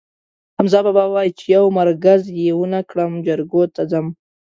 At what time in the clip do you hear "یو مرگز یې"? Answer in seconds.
1.55-2.51